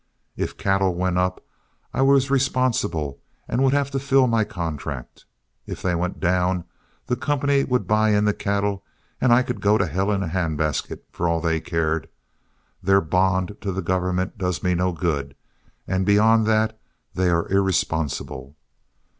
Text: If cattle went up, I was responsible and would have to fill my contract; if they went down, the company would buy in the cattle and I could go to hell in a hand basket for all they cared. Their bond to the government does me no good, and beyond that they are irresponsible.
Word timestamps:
If 0.35 0.57
cattle 0.57 0.95
went 0.95 1.19
up, 1.19 1.45
I 1.93 2.01
was 2.01 2.31
responsible 2.31 3.21
and 3.47 3.61
would 3.63 3.73
have 3.73 3.91
to 3.91 3.99
fill 3.99 4.25
my 4.25 4.43
contract; 4.43 5.25
if 5.67 5.83
they 5.83 5.93
went 5.93 6.19
down, 6.19 6.63
the 7.05 7.15
company 7.15 7.63
would 7.63 7.85
buy 7.85 8.09
in 8.09 8.25
the 8.25 8.33
cattle 8.33 8.83
and 9.21 9.31
I 9.31 9.43
could 9.43 9.61
go 9.61 9.77
to 9.77 9.85
hell 9.85 10.11
in 10.11 10.23
a 10.23 10.27
hand 10.27 10.57
basket 10.57 11.05
for 11.11 11.27
all 11.27 11.39
they 11.39 11.61
cared. 11.61 12.09
Their 12.81 12.99
bond 12.99 13.57
to 13.61 13.71
the 13.71 13.83
government 13.83 14.39
does 14.39 14.63
me 14.63 14.73
no 14.73 14.91
good, 14.91 15.35
and 15.87 16.03
beyond 16.03 16.47
that 16.47 16.79
they 17.13 17.29
are 17.29 17.47
irresponsible. 17.49 18.55